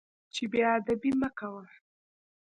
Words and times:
چې 0.33 0.43
بې 0.51 0.61
ادبي 0.75 1.11
مه 1.19 1.29
کوه. 1.37 1.63